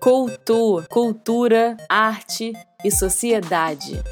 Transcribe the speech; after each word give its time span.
Cultura, 0.00 0.86
cultura, 0.88 1.76
arte 1.88 2.52
e 2.84 2.90
sociedade. 2.90 4.02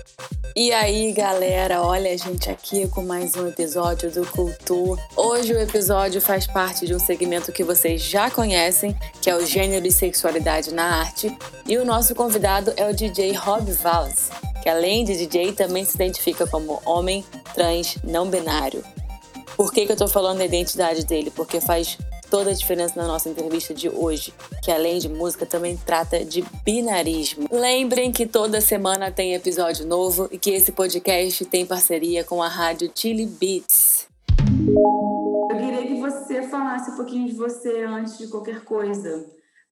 E 0.56 0.72
aí, 0.72 1.12
galera, 1.12 1.82
olha 1.82 2.12
a 2.12 2.16
gente 2.16 2.50
aqui 2.50 2.88
com 2.88 3.02
mais 3.02 3.36
um 3.36 3.46
episódio 3.46 4.10
do 4.10 4.26
Cultur. 4.26 4.98
Hoje 5.16 5.52
o 5.52 5.58
episódio 5.58 6.20
faz 6.20 6.46
parte 6.46 6.86
de 6.86 6.94
um 6.94 6.98
segmento 6.98 7.52
que 7.52 7.64
vocês 7.64 8.02
já 8.02 8.30
conhecem, 8.30 8.96
que 9.20 9.30
é 9.30 9.36
o 9.36 9.46
gênero 9.46 9.86
e 9.86 9.92
sexualidade 9.92 10.74
na 10.74 11.00
arte, 11.00 11.36
e 11.66 11.78
o 11.78 11.84
nosso 11.84 12.14
convidado 12.14 12.72
é 12.76 12.88
o 12.88 12.94
DJ 12.94 13.32
Rob 13.32 13.70
Valls, 13.72 14.30
que 14.62 14.68
além 14.68 15.04
de 15.04 15.16
DJ 15.16 15.52
também 15.52 15.84
se 15.84 15.94
identifica 15.94 16.46
como 16.46 16.82
homem 16.84 17.24
trans 17.54 17.96
não 18.04 18.28
binário. 18.28 18.84
Por 19.56 19.72
que, 19.72 19.86
que 19.86 19.92
eu 19.92 19.96
tô 19.96 20.08
falando 20.08 20.38
da 20.38 20.44
identidade 20.44 21.04
dele? 21.04 21.30
Porque 21.30 21.60
faz 21.60 21.98
toda 22.30 22.50
a 22.50 22.54
diferença 22.54 22.98
na 22.98 23.06
nossa 23.06 23.28
entrevista 23.28 23.74
de 23.74 23.88
hoje, 23.88 24.32
que 24.62 24.70
além 24.70 24.98
de 24.98 25.08
música 25.08 25.44
também 25.44 25.76
trata 25.76 26.24
de 26.24 26.42
binarismo. 26.64 27.48
Lembrem 27.50 28.12
que 28.12 28.24
toda 28.26 28.60
semana 28.60 29.10
tem 29.10 29.34
episódio 29.34 29.84
novo 29.84 30.28
e 30.30 30.38
que 30.38 30.50
esse 30.50 30.70
podcast 30.70 31.44
tem 31.46 31.66
parceria 31.66 32.22
com 32.22 32.42
a 32.42 32.48
rádio 32.48 32.90
Chili 32.94 33.26
Beats. 33.26 34.06
Eu 35.50 35.56
queria 35.58 35.86
que 35.86 36.00
você 36.00 36.42
falasse 36.48 36.92
um 36.92 36.96
pouquinho 36.96 37.26
de 37.26 37.34
você 37.34 37.82
antes 37.82 38.16
de 38.16 38.28
qualquer 38.28 38.64
coisa, 38.64 39.26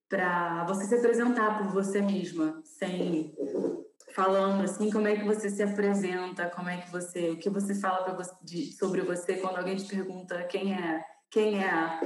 para 0.08 0.64
você 0.66 0.86
se 0.86 0.94
apresentar 0.96 1.58
por 1.58 1.72
você 1.72 2.00
mesma, 2.00 2.60
sem 2.64 3.34
falando 4.14 4.64
assim, 4.64 4.90
como 4.90 5.06
é 5.06 5.14
que 5.14 5.24
você 5.24 5.48
se 5.48 5.62
apresenta, 5.62 6.50
como 6.50 6.68
é 6.68 6.78
que 6.78 6.90
você, 6.90 7.30
o 7.30 7.38
que 7.38 7.48
você 7.48 7.72
fala 7.74 8.12
você, 8.14 8.32
de, 8.42 8.72
sobre 8.72 9.02
você 9.02 9.34
quando 9.34 9.58
alguém 9.58 9.76
te 9.76 9.84
pergunta 9.84 10.42
quem 10.44 10.74
é, 10.74 11.00
quem 11.30 11.62
é 11.62 11.70
a, 11.70 12.00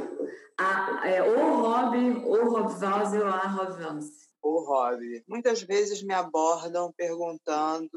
a 0.58 1.08
é, 1.08 1.22
ou 1.22 1.62
Rob, 1.62 2.24
ou 2.26 2.50
Rob 2.50 2.72
Vance 2.74 3.18
ou 3.18 3.26
a 3.26 3.46
Rob 3.46 3.72
Vance 3.82 4.22
o 4.42 4.60
hobby. 4.64 5.22
Muitas 5.28 5.62
vezes 5.62 6.02
me 6.02 6.12
abordam 6.12 6.92
perguntando: 6.96 7.88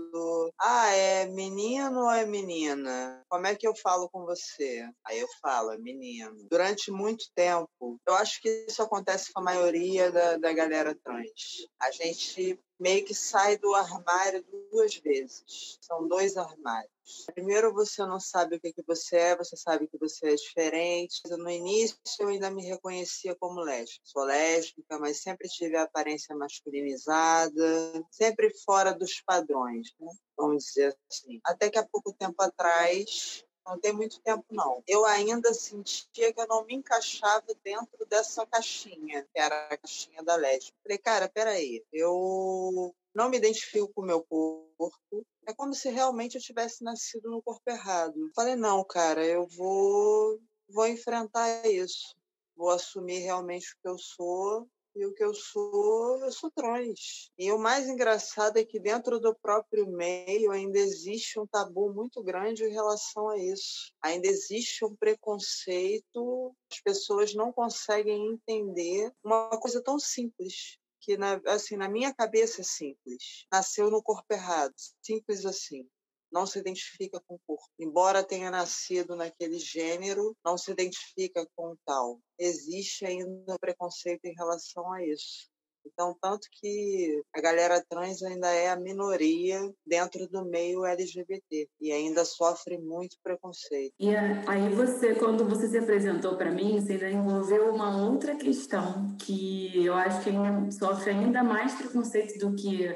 ah, 0.59 0.89
é 0.91 1.25
menino 1.25 2.01
ou 2.01 2.11
é 2.11 2.25
menina? 2.25 3.23
Como 3.27 3.47
é 3.47 3.55
que 3.55 3.67
eu 3.67 3.75
falo 3.75 4.07
com 4.09 4.23
você? 4.25 4.87
Aí 5.05 5.19
eu 5.19 5.27
falo: 5.41 5.71
é 5.71 5.77
menino. 5.77 6.45
Durante 6.49 6.91
muito 6.91 7.25
tempo, 7.35 7.99
eu 8.07 8.13
acho 8.13 8.39
que 8.41 8.65
isso 8.69 8.81
acontece 8.81 9.33
com 9.33 9.41
a 9.41 9.43
maioria 9.43 10.11
da, 10.11 10.37
da 10.37 10.53
galera 10.53 10.95
trans. 11.03 11.67
A 11.81 11.91
gente 11.91 12.59
meio 12.79 13.05
que 13.05 13.13
sai 13.13 13.57
do 13.57 13.73
armário 13.73 14.43
duas 14.71 14.95
vezes. 14.97 15.77
São 15.81 16.07
dois 16.07 16.37
armários. 16.37 16.91
Primeiro, 17.33 17.73
você 17.73 18.05
não 18.05 18.19
sabe 18.19 18.55
o 18.55 18.59
que, 18.59 18.73
que 18.73 18.83
você 18.83 19.15
é, 19.15 19.37
você 19.37 19.55
sabe 19.55 19.87
que 19.87 19.97
você 19.97 20.33
é 20.33 20.35
diferente. 20.35 21.21
No 21.29 21.49
início, 21.49 21.97
eu 22.19 22.29
ainda 22.29 22.49
me 22.49 22.63
reconhecia 22.65 23.35
como 23.35 23.61
lésbica. 23.61 24.01
Sou 24.03 24.23
lésbica, 24.23 24.97
mas 24.99 25.21
sempre 25.21 25.47
tive 25.47 25.75
a 25.77 25.83
aparência 25.83 26.35
masculinizada, 26.35 28.03
sempre 28.11 28.49
fora 28.65 28.93
dos 28.93 29.21
padrões, 29.21 29.93
né? 29.99 30.11
vamos 30.37 30.65
dizer 30.65 30.97
assim. 31.09 31.39
Até 31.45 31.69
que 31.69 31.77
há 31.77 31.87
pouco 31.87 32.13
tempo 32.13 32.41
atrás, 32.41 33.45
não 33.65 33.79
tem 33.79 33.91
muito 33.91 34.19
tempo 34.21 34.45
não. 34.51 34.83
Eu 34.87 35.05
ainda 35.05 35.53
sentia 35.53 36.31
que 36.31 36.39
eu 36.39 36.47
não 36.47 36.63
me 36.65 36.75
encaixava 36.75 37.47
dentro 37.63 38.05
dessa 38.07 38.45
caixinha, 38.45 39.27
que 39.33 39.39
era 39.39 39.67
a 39.67 39.77
caixinha 39.77 40.23
da 40.23 40.35
lésbica. 40.35 40.77
Falei, 40.83 40.97
cara, 40.97 41.29
peraí, 41.29 41.83
eu 41.91 42.93
não 43.13 43.29
me 43.29 43.37
identifico 43.37 43.91
com 43.93 44.01
o 44.01 44.05
meu 44.05 44.23
corpo. 44.23 45.25
É 45.47 45.53
como 45.53 45.73
se 45.73 45.89
realmente 45.89 46.35
eu 46.35 46.41
tivesse 46.41 46.83
nascido 46.83 47.29
no 47.29 47.41
corpo 47.41 47.69
errado. 47.69 48.31
Falei, 48.35 48.55
não, 48.55 48.83
cara, 48.83 49.25
eu 49.25 49.47
vou, 49.47 50.39
vou 50.69 50.87
enfrentar 50.87 51.65
isso. 51.65 52.15
Vou 52.55 52.69
assumir 52.69 53.19
realmente 53.19 53.73
o 53.73 53.77
que 53.81 53.87
eu 53.87 53.97
sou 53.97 54.67
e 54.95 55.05
o 55.05 55.13
que 55.13 55.23
eu 55.23 55.33
sou, 55.33 56.23
eu 56.23 56.31
sou 56.31 56.49
trans. 56.49 57.29
E 57.37 57.51
o 57.51 57.59
mais 57.59 57.87
engraçado 57.87 58.57
é 58.57 58.63
que 58.63 58.79
dentro 58.79 59.19
do 59.19 59.35
próprio 59.35 59.87
meio 59.87 60.51
ainda 60.51 60.79
existe 60.79 61.39
um 61.39 61.45
tabu 61.45 61.93
muito 61.93 62.23
grande 62.23 62.63
em 62.63 62.71
relação 62.71 63.27
a 63.29 63.37
isso. 63.37 63.91
Ainda 64.01 64.27
existe 64.27 64.85
um 64.85 64.95
preconceito, 64.95 66.55
as 66.71 66.79
pessoas 66.79 67.33
não 67.33 67.51
conseguem 67.51 68.33
entender 68.33 69.11
uma 69.23 69.49
coisa 69.59 69.81
tão 69.83 69.99
simples. 69.99 70.77
Que, 71.01 71.17
na, 71.17 71.39
assim, 71.45 71.75
na 71.75 71.87
minha 71.87 72.13
cabeça 72.13 72.61
é 72.61 72.63
simples. 72.63 73.45
Nasceu 73.51 73.91
no 73.91 74.01
corpo 74.01 74.33
errado. 74.33 74.73
Simples 75.03 75.45
assim 75.45 75.87
não 76.35 76.45
se 76.45 76.59
identifica 76.59 77.21
com 77.25 77.35
o 77.35 77.39
corpo. 77.47 77.63
Embora 77.79 78.21
tenha 78.21 78.51
nascido 78.51 79.15
naquele 79.15 79.57
gênero, 79.57 80.35
não 80.43 80.57
se 80.57 80.69
identifica 80.69 81.47
com 81.55 81.77
tal. 81.85 82.19
Existe 82.37 83.05
ainda 83.05 83.57
preconceito 83.57 84.25
em 84.25 84.35
relação 84.35 84.91
a 84.91 85.01
isso. 85.05 85.49
Então, 85.85 86.17
tanto 86.19 86.47
que 86.51 87.21
a 87.33 87.39
galera 87.39 87.83
trans 87.87 88.21
ainda 88.23 88.49
é 88.49 88.69
a 88.69 88.75
minoria 88.75 89.71
dentro 89.85 90.27
do 90.27 90.43
meio 90.43 90.83
LGBT 90.83 91.69
e 91.79 91.91
ainda 91.91 92.25
sofre 92.25 92.77
muito 92.79 93.15
preconceito. 93.23 93.93
E 93.99 94.09
aí 94.15 94.67
você, 94.73 95.13
quando 95.13 95.47
você 95.47 95.69
se 95.69 95.77
apresentou 95.77 96.35
para 96.35 96.51
mim, 96.51 96.81
você 96.81 96.93
ainda 96.93 97.11
envolveu 97.11 97.71
uma 97.71 98.03
outra 98.03 98.35
questão 98.35 99.15
que 99.19 99.85
eu 99.85 99.93
acho 99.93 100.23
que 100.23 100.31
sofre 100.73 101.11
ainda 101.11 101.43
mais 101.43 101.75
preconceito 101.75 102.39
do 102.39 102.55
que 102.55 102.89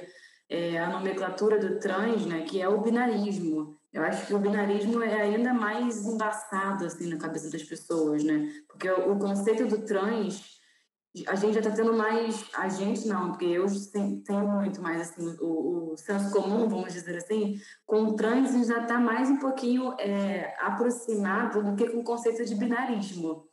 é, 0.50 0.80
a 0.80 0.90
nomenclatura 0.90 1.60
do 1.60 1.80
trans, 1.80 2.26
né, 2.26 2.42
que 2.42 2.62
é 2.62 2.68
o 2.68 2.82
binarismo. 2.82 3.78
Eu 3.94 4.04
acho 4.04 4.26
que 4.28 4.34
o 4.34 4.40
binarismo 4.40 5.02
é 5.04 5.22
ainda 5.22 5.54
mais 5.54 6.06
embaçado 6.06 6.86
assim 6.86 7.08
na 7.08 7.18
cabeça 7.18 7.50
das 7.50 7.64
pessoas, 7.64 8.24
né? 8.24 8.48
Porque 8.68 8.90
o, 8.90 9.18
conceito 9.18 9.66
do 9.66 9.84
trans 9.84 10.60
a 11.28 11.34
gente 11.34 11.54
já 11.54 11.60
está 11.60 11.72
tendo 11.72 11.94
mais 11.94 12.46
a 12.54 12.70
gente 12.70 13.08
não, 13.08 13.32
porque 13.32 13.46
eu 13.46 13.66
tenho 14.24 14.48
muito 14.48 14.80
mais 14.80 15.02
assim 15.02 15.36
o, 15.42 15.94
o 15.94 15.98
senso 15.98 16.32
comum, 16.32 16.70
vamos 16.70 16.94
dizer 16.94 17.18
assim, 17.18 17.60
com 17.84 18.04
o 18.04 18.16
trans 18.16 18.52
já 18.68 18.84
está 18.84 19.00
mais 19.00 19.28
um 19.28 19.38
pouquinho 19.38 19.96
é, 20.00 20.56
aproximado 20.60 21.64
do 21.64 21.76
que 21.76 21.90
com 21.90 22.00
o 22.00 22.04
conceito 22.04 22.46
de 22.46 22.54
binarismo. 22.54 23.48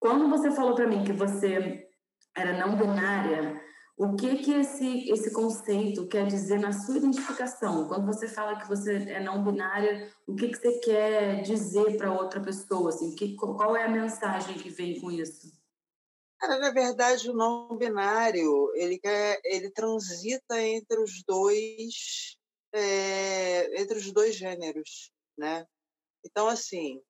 Quando 0.00 0.30
você 0.30 0.50
falou 0.50 0.74
para 0.74 0.86
mim 0.86 1.04
que 1.04 1.12
você 1.12 1.86
era 2.34 2.56
não 2.58 2.76
binária, 2.76 3.60
o 3.96 4.16
que 4.16 4.38
que 4.38 4.52
esse 4.52 5.08
esse 5.10 5.32
conceito 5.32 6.06
quer 6.08 6.26
dizer 6.26 6.58
na 6.58 6.72
sua 6.72 6.96
identificação? 6.96 7.86
Quando 7.86 8.06
você 8.06 8.26
fala 8.26 8.58
que 8.58 8.66
você 8.66 8.96
é 8.96 9.22
não 9.22 9.44
binária, 9.44 10.12
o 10.26 10.34
que 10.34 10.48
que 10.48 10.56
você 10.56 10.78
quer 10.80 11.42
dizer 11.42 11.96
para 11.96 12.12
outra 12.12 12.40
pessoa? 12.40 12.88
Assim, 12.88 13.14
que, 13.14 13.36
qual 13.36 13.76
é 13.76 13.84
a 13.84 13.88
mensagem 13.88 14.58
que 14.58 14.68
vem 14.68 15.00
com 15.00 15.10
isso? 15.12 15.52
Cara, 16.40 16.58
na 16.58 16.70
verdade, 16.72 17.30
o 17.30 17.34
não 17.34 17.76
binário 17.76 18.72
ele 18.74 18.98
quer, 18.98 19.40
ele 19.44 19.70
transita 19.70 20.60
entre 20.60 21.00
os 21.00 21.22
dois 21.26 22.36
é, 22.74 23.80
entre 23.80 23.98
os 23.98 24.12
dois 24.12 24.34
gêneros, 24.34 25.12
né? 25.38 25.64
Então, 26.24 26.48
assim, 26.48 27.00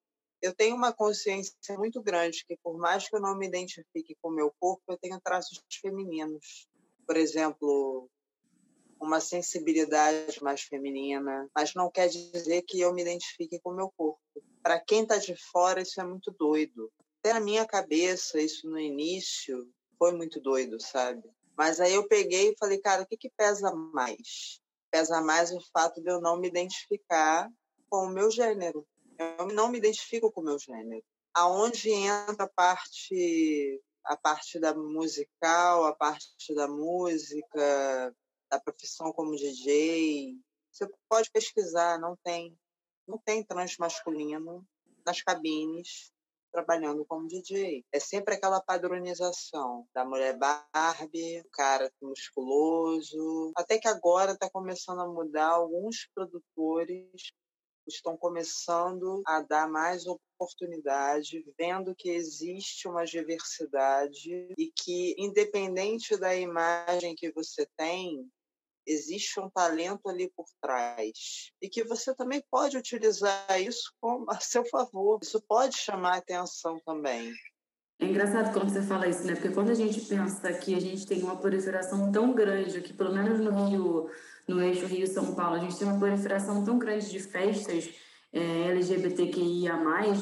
eu 0.42 0.54
tenho 0.54 0.76
uma 0.76 0.92
consciência 0.92 1.78
muito 1.78 2.02
grande 2.02 2.44
que, 2.46 2.58
por 2.62 2.76
mais 2.76 3.08
que 3.08 3.16
eu 3.16 3.20
não 3.20 3.38
me 3.38 3.46
identifique 3.46 4.14
com 4.20 4.28
o 4.28 4.34
meu 4.34 4.52
corpo, 4.60 4.82
eu 4.88 4.98
tenho 4.98 5.18
traços 5.22 5.58
femininos 5.80 6.68
por 7.06 7.16
exemplo, 7.16 8.08
uma 9.00 9.20
sensibilidade 9.20 10.42
mais 10.42 10.62
feminina, 10.62 11.48
mas 11.54 11.74
não 11.74 11.90
quer 11.90 12.08
dizer 12.08 12.62
que 12.62 12.80
eu 12.80 12.92
me 12.92 13.02
identifique 13.02 13.60
com 13.60 13.70
o 13.70 13.76
meu 13.76 13.92
corpo. 13.96 14.20
Para 14.62 14.80
quem 14.80 15.02
está 15.02 15.18
de 15.18 15.36
fora, 15.52 15.82
isso 15.82 16.00
é 16.00 16.04
muito 16.04 16.30
doido. 16.38 16.90
Até 17.20 17.34
na 17.34 17.40
minha 17.40 17.66
cabeça, 17.66 18.40
isso 18.40 18.68
no 18.68 18.78
início 18.78 19.68
foi 19.98 20.12
muito 20.12 20.40
doido, 20.40 20.80
sabe? 20.80 21.22
Mas 21.56 21.80
aí 21.80 21.94
eu 21.94 22.08
peguei 22.08 22.50
e 22.50 22.56
falei, 22.58 22.78
cara, 22.78 23.02
o 23.02 23.06
que, 23.06 23.16
que 23.16 23.30
pesa 23.30 23.72
mais? 23.74 24.60
Pesa 24.90 25.20
mais 25.20 25.52
o 25.52 25.60
fato 25.72 26.02
de 26.02 26.10
eu 26.10 26.20
não 26.20 26.38
me 26.38 26.48
identificar 26.48 27.50
com 27.88 28.06
o 28.06 28.10
meu 28.10 28.30
gênero. 28.30 28.86
Eu 29.18 29.48
não 29.48 29.68
me 29.68 29.78
identifico 29.78 30.32
com 30.32 30.40
o 30.40 30.44
meu 30.44 30.58
gênero. 30.58 31.04
Aonde 31.32 31.90
entra 31.90 32.44
a 32.44 32.48
parte 32.48 33.80
a 34.04 34.16
parte 34.16 34.58
da 34.58 34.74
musical, 34.74 35.84
a 35.84 35.94
parte 35.94 36.54
da 36.54 36.68
música, 36.68 38.14
da 38.50 38.60
profissão 38.60 39.12
como 39.12 39.36
DJ. 39.36 40.36
Você 40.70 40.88
pode 41.08 41.30
pesquisar, 41.30 41.98
não 41.98 42.16
tem, 42.22 42.58
não 43.06 43.18
tem 43.18 43.42
trans 43.44 43.76
masculino 43.78 44.66
nas 45.06 45.22
cabines 45.22 46.12
trabalhando 46.54 47.04
como 47.04 47.26
DJ. 47.26 47.84
É 47.92 47.98
sempre 47.98 48.34
aquela 48.34 48.60
padronização 48.60 49.88
da 49.92 50.04
mulher 50.04 50.38
Barbie, 50.38 51.40
o 51.40 51.50
cara 51.50 51.92
musculoso. 52.00 53.52
Até 53.56 53.76
que 53.76 53.88
agora 53.88 54.32
está 54.32 54.48
começando 54.48 55.00
a 55.00 55.08
mudar 55.08 55.48
alguns 55.48 56.08
produtores 56.14 57.32
estão 57.86 58.16
começando 58.16 59.22
a 59.26 59.40
dar 59.40 59.68
mais 59.68 60.04
oportunidade, 60.06 61.44
vendo 61.58 61.94
que 61.94 62.10
existe 62.10 62.88
uma 62.88 63.04
diversidade 63.04 64.52
e 64.58 64.72
que, 64.74 65.14
independente 65.18 66.16
da 66.16 66.34
imagem 66.34 67.14
que 67.14 67.30
você 67.32 67.66
tem, 67.76 68.28
existe 68.86 69.40
um 69.40 69.50
talento 69.50 70.08
ali 70.08 70.30
por 70.36 70.46
trás 70.60 71.50
e 71.60 71.68
que 71.68 71.84
você 71.84 72.14
também 72.14 72.42
pode 72.50 72.76
utilizar 72.76 73.60
isso 73.60 73.92
a 74.28 74.40
seu 74.40 74.64
favor. 74.66 75.18
Isso 75.22 75.42
pode 75.48 75.76
chamar 75.76 76.18
atenção 76.18 76.78
também. 76.84 77.32
É 78.00 78.06
engraçado 78.06 78.52
quando 78.52 78.70
você 78.70 78.82
fala 78.82 79.08
isso, 79.08 79.24
né? 79.24 79.34
Porque 79.34 79.50
quando 79.50 79.70
a 79.70 79.74
gente 79.74 80.00
pensa 80.02 80.52
que 80.52 80.74
a 80.74 80.80
gente 80.80 81.06
tem 81.06 81.22
uma 81.22 81.36
proliferação 81.36 82.10
tão 82.10 82.34
grande 82.34 82.76
aqui, 82.76 82.92
pelo 82.92 83.14
menos 83.14 83.38
no 83.38 83.68
Rio, 83.68 84.10
no 84.48 84.60
eixo 84.62 84.86
Rio-São 84.86 85.34
Paulo, 85.34 85.56
a 85.56 85.58
gente 85.58 85.78
tem 85.78 85.88
uma 85.88 85.98
proliferação 85.98 86.64
tão 86.64 86.78
grande 86.78 87.10
de 87.10 87.20
festas 87.20 87.90
é, 88.32 88.68
LGBTQIA+, 88.68 89.76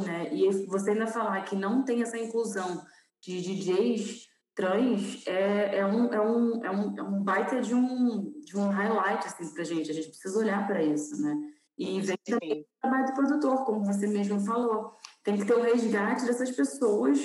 né? 0.05 0.33
E 0.33 0.67
você 0.67 0.91
ainda 0.91 1.07
falar 1.07 1.43
que 1.43 1.57
não 1.57 1.85
tem 1.85 2.03
essa 2.03 2.19
inclusão 2.19 2.83
de 3.21 3.41
DJs 3.41 4.29
trans 4.55 5.27
é, 5.27 5.79
é, 5.79 5.87
um, 5.87 6.13
é, 6.13 6.21
um, 6.21 6.65
é, 6.65 6.71
um, 6.71 6.99
é 6.99 7.03
um 7.03 7.23
baita 7.23 7.61
de 7.61 7.75
um, 7.75 8.33
de 8.45 8.57
um 8.57 8.69
highlight, 8.69 9.27
assim, 9.27 9.53
pra 9.55 9.65
gente. 9.65 9.91
A 9.91 9.95
gente 9.95 10.09
precisa 10.09 10.39
olhar 10.39 10.67
para 10.67 10.83
isso, 10.83 11.21
né? 11.23 11.35
E 11.79 12.01
vem 12.01 12.19
também 12.25 12.61
o 12.61 12.67
trabalho 12.81 13.07
do 13.07 13.15
produtor, 13.15 13.65
como 13.65 13.85
você 13.85 14.07
mesmo 14.07 14.39
falou. 14.41 14.93
Tem 15.25 15.37
que 15.37 15.47
ter 15.47 15.55
o 15.55 15.61
um 15.61 15.63
resgate 15.63 16.27
dessas 16.27 16.51
pessoas 16.51 17.19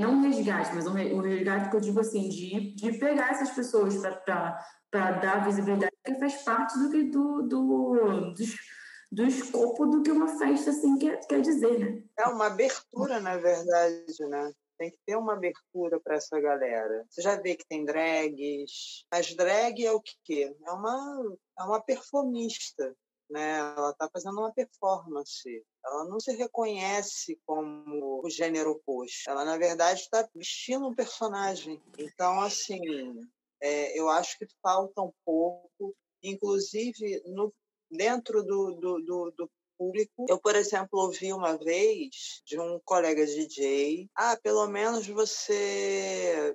não 0.00 0.14
um 0.14 0.22
resgate, 0.22 0.74
mas 0.74 0.86
um, 0.86 0.92
um 0.92 1.20
resgate 1.20 1.70
que 1.70 1.76
eu 1.76 1.80
digo 1.80 2.00
assim, 2.00 2.28
de, 2.28 2.74
de 2.74 2.92
pegar 2.98 3.30
essas 3.30 3.50
pessoas 3.50 3.96
para 4.90 5.12
dar 5.12 5.44
visibilidade, 5.44 5.92
que 6.04 6.14
faz 6.18 6.42
parte 6.42 6.78
do, 6.78 6.88
do, 6.88 7.42
do, 7.42 8.32
do, 8.32 8.34
do 9.12 9.26
escopo 9.26 9.86
do 9.86 10.02
que 10.02 10.10
uma 10.10 10.38
festa 10.38 10.70
assim 10.70 10.98
quer, 10.98 11.20
quer 11.26 11.40
dizer, 11.40 11.78
né? 11.78 12.02
É 12.18 12.26
uma 12.26 12.46
abertura, 12.46 13.20
na 13.20 13.36
verdade, 13.36 14.26
né? 14.28 14.52
Tem 14.78 14.90
que 14.90 14.98
ter 15.04 15.16
uma 15.16 15.34
abertura 15.34 16.00
para 16.00 16.16
essa 16.16 16.40
galera. 16.40 17.04
Você 17.10 17.20
já 17.20 17.36
vê 17.36 17.54
que 17.54 17.66
tem 17.68 17.84
drags, 17.84 19.04
mas 19.12 19.34
drag 19.34 19.84
é 19.84 19.92
o 19.92 20.02
quê? 20.24 20.56
É 20.66 20.70
uma, 20.72 21.36
é 21.58 21.62
uma 21.62 21.80
performista 21.80 22.96
né? 23.30 23.58
Ela 23.58 23.90
está 23.90 24.08
fazendo 24.12 24.38
uma 24.38 24.52
performance. 24.52 25.64
Ela 25.84 26.04
não 26.04 26.20
se 26.20 26.32
reconhece 26.32 27.40
como 27.46 28.20
o 28.24 28.28
gênero 28.28 28.72
oposto. 28.72 29.30
Ela, 29.30 29.44
na 29.44 29.56
verdade, 29.56 30.00
está 30.00 30.28
vestindo 30.34 30.88
um 30.88 30.94
personagem. 30.94 31.80
Então, 31.98 32.40
assim, 32.40 32.80
é, 33.62 33.98
eu 33.98 34.08
acho 34.08 34.38
que 34.38 34.46
falta 34.62 35.00
um 35.00 35.12
pouco, 35.24 35.94
inclusive 36.22 37.22
no, 37.26 37.52
dentro 37.90 38.42
do, 38.42 38.72
do, 38.72 39.00
do, 39.00 39.34
do 39.36 39.50
público. 39.80 40.26
Eu, 40.28 40.38
por 40.38 40.54
exemplo, 40.54 41.00
ouvi 41.00 41.32
uma 41.32 41.56
vez 41.56 42.42
de 42.44 42.60
um 42.60 42.78
colega 42.84 43.24
DJ: 43.24 44.08
ah, 44.14 44.36
pelo 44.42 44.66
menos 44.66 45.06
você 45.06 46.54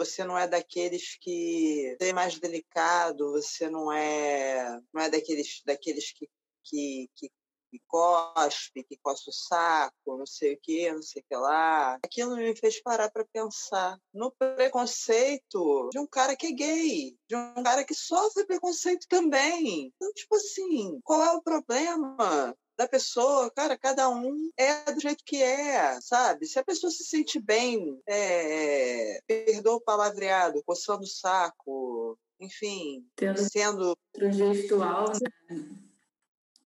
você 0.00 0.24
não 0.24 0.38
é 0.38 0.48
daqueles 0.48 1.18
que 1.20 1.94
é 2.00 2.10
mais 2.12 2.38
delicado, 2.38 3.32
você 3.32 3.68
não 3.68 3.92
é 3.92 4.80
não 4.94 5.02
é 5.02 5.10
daqueles 5.10 5.60
daqueles 5.66 6.10
que 6.12 6.26
que, 6.64 7.10
que, 7.14 7.30
que 7.70 7.82
cospe, 7.86 8.84
que 8.84 8.96
coça 9.02 9.28
o 9.28 9.32
saco, 9.32 10.16
não 10.16 10.26
sei 10.26 10.54
o 10.54 10.60
que, 10.62 10.90
não 10.92 11.02
sei 11.02 11.20
o 11.22 11.24
que 11.28 11.36
lá. 11.36 11.98
Aquilo 12.02 12.36
me 12.36 12.56
fez 12.56 12.82
parar 12.82 13.10
para 13.10 13.26
pensar 13.32 13.98
no 14.12 14.30
preconceito 14.30 15.90
de 15.90 15.98
um 15.98 16.06
cara 16.06 16.36
que 16.36 16.46
é 16.46 16.52
gay, 16.52 17.16
de 17.28 17.36
um 17.36 17.62
cara 17.62 17.84
que 17.84 17.94
sofre 17.94 18.46
preconceito 18.46 19.06
também. 19.08 19.92
Então, 19.94 20.12
tipo 20.14 20.36
assim, 20.36 20.98
qual 21.02 21.22
é 21.22 21.32
o 21.32 21.42
problema? 21.42 22.54
Da 22.80 22.88
pessoa, 22.88 23.50
cara, 23.50 23.76
cada 23.76 24.08
um 24.08 24.50
é 24.56 24.90
do 24.90 24.98
jeito 24.98 25.22
que 25.22 25.42
é, 25.42 26.00
sabe? 26.00 26.46
Se 26.46 26.58
a 26.58 26.64
pessoa 26.64 26.90
se 26.90 27.04
sente 27.04 27.38
bem, 27.38 28.00
é, 28.06 29.20
perdoa 29.26 29.76
o 29.76 29.82
palavreado, 29.82 30.62
coçando 30.64 31.02
o 31.02 31.06
saco, 31.06 32.18
enfim, 32.40 33.06
Tendo 33.14 33.38
sendo. 33.38 33.94
Gestual, 34.18 35.12
né? 35.12 35.68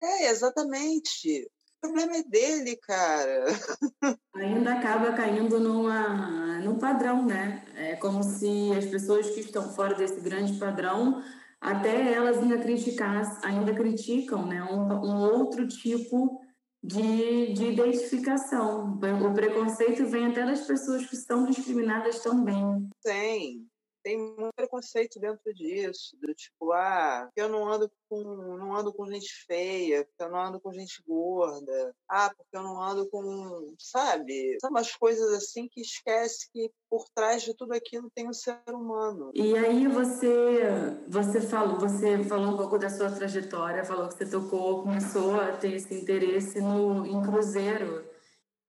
É, 0.03 0.29
exatamente. 0.29 1.49
O 1.77 1.87
problema 1.87 2.17
é 2.17 2.23
dele, 2.23 2.75
cara. 2.77 3.45
Ainda 4.35 4.73
acaba 4.73 5.11
caindo 5.13 5.59
numa, 5.59 6.59
num 6.59 6.77
padrão, 6.77 7.25
né? 7.25 7.65
É 7.75 7.95
como 7.95 8.21
se 8.21 8.71
as 8.77 8.85
pessoas 8.85 9.27
que 9.31 9.39
estão 9.39 9.73
fora 9.73 9.95
desse 9.95 10.21
grande 10.21 10.59
padrão 10.59 11.23
até 11.65 12.13
elas 12.13 12.37
ainda 12.37 12.59
criticar, 12.59 13.39
ainda 13.43 13.73
criticam 13.73 14.45
né, 14.45 14.63
um, 14.63 14.83
um 14.93 15.17
outro 15.17 15.67
tipo 15.67 16.39
de, 16.83 17.53
de 17.53 17.71
identificação. 17.71 18.93
O 18.93 19.33
preconceito 19.33 20.05
vem 20.05 20.27
até 20.27 20.45
das 20.45 20.61
pessoas 20.61 21.07
que 21.07 21.15
estão 21.15 21.45
discriminadas 21.45 22.19
também. 22.19 22.87
Tem, 23.01 23.65
tem 24.05 24.19
muito 24.19 24.53
preconceito 24.55 25.19
dentro 25.19 25.51
disso, 25.51 26.15
do 26.21 26.31
tipo, 26.35 26.71
ah, 26.73 27.27
eu 27.35 27.49
não 27.49 27.67
ando 27.67 27.91
com 28.07 28.23
não 28.23 28.75
ando 28.75 28.93
com 28.93 29.07
gente 29.07 29.27
feia, 29.47 30.05
porque 30.05 30.23
eu 30.23 30.29
não 30.29 30.39
ando 30.39 30.61
com 30.61 30.71
gente 30.71 31.01
gorda, 31.07 31.95
ah, 32.07 32.31
porque 32.37 32.55
eu 32.55 32.61
não 32.61 32.79
ando 32.79 33.09
com, 33.09 33.73
sabe? 33.79 34.57
São 34.61 34.69
umas 34.69 34.95
coisas 34.95 35.33
assim 35.33 35.67
que 35.67 35.81
esquece 35.81 36.47
que 36.53 36.71
por 36.87 37.05
trás 37.15 37.41
de 37.41 37.55
tudo 37.55 37.73
aquilo 37.73 38.11
tem 38.13 38.29
um 38.29 38.33
ser 38.33 38.61
humano. 38.69 39.31
E 39.33 39.57
aí 39.57 39.87
você 39.87 40.69
você 41.07 41.41
falou, 41.41 41.79
você 41.79 42.23
falou 42.25 42.53
um 42.53 42.57
pouco 42.57 42.77
da 42.77 42.91
sua 42.91 43.09
trajetória, 43.09 43.83
falou 43.83 44.07
que 44.07 44.13
você 44.13 44.29
tocou, 44.29 44.83
começou 44.83 45.41
a 45.41 45.57
ter 45.57 45.73
esse 45.73 45.95
interesse 45.95 46.61
no 46.61 47.07
em 47.07 47.23
cruzeiro 47.23 48.07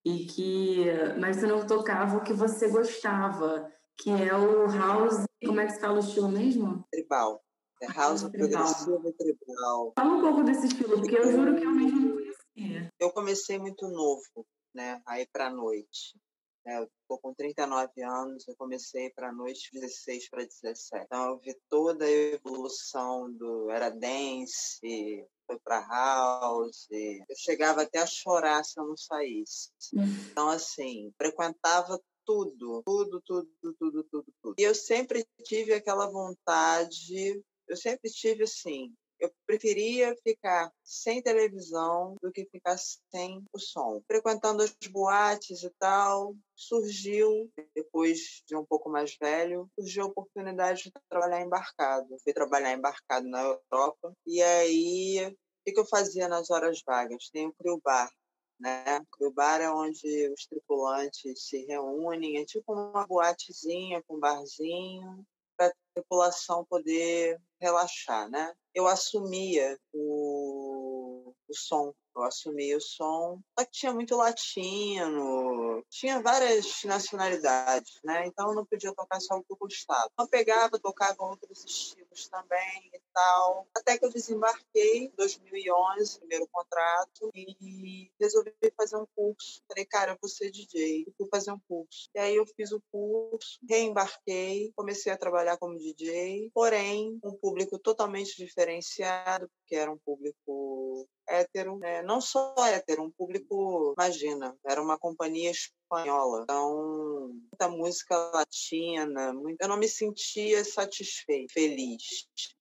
e 0.02 0.24
que 0.24 0.86
mas 1.20 1.36
você 1.36 1.46
não 1.46 1.66
tocava 1.66 2.16
o 2.16 2.22
que 2.22 2.32
você 2.32 2.68
gostava 2.68 3.70
que 3.96 4.10
é 4.10 4.34
o 4.34 4.66
house. 4.66 5.25
Como 5.44 5.60
é 5.60 5.66
que 5.66 5.72
se 5.72 5.80
fala 5.80 5.96
o 5.96 6.00
estilo 6.00 6.28
mesmo? 6.28 6.84
Tribal. 6.90 7.42
É 7.82 7.86
house 7.92 8.24
ah, 8.24 8.30
progressivo 8.30 9.12
tribal. 9.12 9.92
Fala 9.94 10.14
um 10.14 10.20
pouco 10.20 10.42
desse 10.42 10.66
estilo, 10.66 10.98
porque 10.98 11.16
eu 11.16 11.30
juro 11.30 11.56
que 11.56 11.64
eu 11.64 11.70
mesmo 11.70 12.00
não 12.00 12.12
conhecia. 12.16 12.92
Eu 12.98 13.10
comecei 13.10 13.58
muito 13.58 13.86
novo, 13.88 14.46
né? 14.74 15.02
Aí 15.06 15.26
pra 15.30 15.50
noite. 15.50 16.18
É, 16.66 16.78
eu 16.78 16.90
tô 17.06 17.16
com 17.18 17.32
39 17.32 18.02
anos, 18.02 18.48
eu 18.48 18.56
comecei 18.56 19.10
para 19.10 19.32
noite 19.32 19.70
16 19.72 20.28
para 20.30 20.44
17. 20.44 21.04
Então 21.04 21.30
eu 21.30 21.38
vi 21.38 21.56
toda 21.68 22.04
a 22.04 22.10
evolução 22.10 23.30
do 23.32 23.70
era 23.70 23.88
dance, 23.88 25.24
foi 25.46 25.58
para 25.62 25.86
house. 25.86 26.88
Eu 26.90 27.36
chegava 27.36 27.82
até 27.82 28.00
a 28.00 28.06
chorar 28.06 28.64
se 28.64 28.80
eu 28.80 28.84
não 28.84 28.96
saísse. 28.96 29.70
Hum. 29.94 30.02
Então 30.30 30.48
assim, 30.48 31.12
frequentava 31.16 32.00
tudo, 32.26 32.82
tudo, 32.84 33.22
tudo, 33.24 33.48
tudo, 33.62 34.04
tudo, 34.04 34.34
tudo. 34.42 34.54
E 34.58 34.62
eu 34.62 34.74
sempre 34.74 35.24
tive 35.44 35.72
aquela 35.72 36.10
vontade, 36.10 37.42
eu 37.68 37.76
sempre 37.76 38.10
tive 38.10 38.42
assim, 38.42 38.92
eu 39.18 39.30
preferia 39.46 40.14
ficar 40.22 40.70
sem 40.82 41.22
televisão 41.22 42.16
do 42.22 42.30
que 42.30 42.46
ficar 42.46 42.76
sem 42.76 43.42
o 43.52 43.58
som. 43.58 44.02
Frequentando 44.06 44.62
as 44.62 44.74
boates 44.90 45.62
e 45.62 45.70
tal, 45.78 46.34
surgiu, 46.54 47.50
depois 47.74 48.42
de 48.46 48.56
um 48.56 48.64
pouco 48.64 48.90
mais 48.90 49.16
velho, 49.16 49.70
surgiu 49.78 50.04
a 50.04 50.08
oportunidade 50.08 50.84
de 50.84 50.92
trabalhar 51.08 51.40
embarcado. 51.40 52.16
fui 52.22 52.32
trabalhar 52.32 52.72
embarcado 52.72 53.26
na 53.28 53.40
Europa. 53.42 54.12
E 54.26 54.42
aí, 54.42 55.34
o 55.68 55.72
que 55.72 55.80
eu 55.80 55.86
fazia 55.86 56.28
nas 56.28 56.50
horas 56.50 56.82
vagas? 56.86 57.30
Tem 57.32 57.46
o 57.46 57.54
Crio 57.54 57.80
Bar, 57.82 58.10
né? 58.58 59.00
O 59.20 59.30
bar 59.30 59.60
é 59.60 59.70
onde 59.70 60.28
os 60.32 60.46
tripulantes 60.46 61.48
se 61.48 61.64
reúnem, 61.66 62.38
é 62.38 62.44
tipo 62.44 62.72
uma 62.72 63.06
boatezinha 63.06 64.02
com 64.06 64.16
um 64.16 64.20
barzinho 64.20 65.24
para 65.56 65.68
a 65.68 65.72
tripulação 65.94 66.64
poder 66.64 67.40
relaxar, 67.60 68.28
né? 68.30 68.54
Eu 68.74 68.86
assumia 68.86 69.78
o, 69.92 71.34
o 71.48 71.54
som 71.54 71.94
eu 72.16 72.22
assumi 72.22 72.74
o 72.74 72.80
som. 72.80 73.40
Só 73.58 73.64
que 73.64 73.72
tinha 73.72 73.92
muito 73.92 74.16
latino, 74.16 75.84
tinha 75.90 76.20
várias 76.22 76.82
nacionalidades, 76.84 78.00
né? 78.02 78.26
Então 78.26 78.48
eu 78.48 78.54
não 78.54 78.64
podia 78.64 78.94
tocar 78.94 79.20
só 79.20 79.36
o 79.36 79.44
que 79.44 79.52
eu 79.52 79.56
gostava. 79.56 80.10
Eu 80.18 80.28
pegava, 80.28 80.78
tocava 80.78 81.22
outros 81.22 81.64
estilos 81.64 82.05
também 82.28 82.90
e 82.92 83.00
tal. 83.12 83.68
Até 83.76 83.98
que 83.98 84.04
eu 84.04 84.10
desembarquei 84.10 85.04
em 85.04 85.12
2011, 85.16 86.18
primeiro 86.18 86.48
contrato, 86.48 87.30
e 87.34 88.10
resolvi 88.20 88.52
fazer 88.76 88.96
um 88.96 89.06
curso. 89.14 89.62
Falei, 89.68 89.84
cara, 89.84 90.12
eu 90.12 90.18
vou 90.20 90.28
ser 90.28 90.50
DJ. 90.50 91.06
Fui 91.16 91.28
fazer 91.30 91.52
um 91.52 91.60
curso. 91.68 92.08
E 92.14 92.18
aí 92.18 92.36
eu 92.36 92.46
fiz 92.46 92.72
o 92.72 92.82
curso, 92.90 93.58
reembarquei, 93.68 94.72
comecei 94.74 95.12
a 95.12 95.16
trabalhar 95.16 95.56
como 95.58 95.78
DJ, 95.78 96.50
porém, 96.54 97.18
um 97.22 97.32
público 97.36 97.78
totalmente 97.78 98.36
diferenciado, 98.36 99.48
porque 99.58 99.76
era 99.76 99.90
um 99.90 99.98
público 99.98 101.08
hétero, 101.28 101.78
né? 101.78 102.02
não 102.02 102.20
só 102.20 102.54
hétero, 102.66 103.02
um 103.02 103.10
público, 103.10 103.94
imagina, 103.98 104.56
era 104.64 104.80
uma 104.80 104.98
companhia 104.98 105.50
espanhola, 105.50 106.42
então 106.42 107.30
muita 107.50 107.68
música 107.68 108.16
latina, 108.32 109.32
muito... 109.32 109.60
eu 109.60 109.68
não 109.68 109.76
me 109.76 109.88
sentia 109.88 110.64
satisfeita, 110.64 111.52
feliz, 111.52 112.02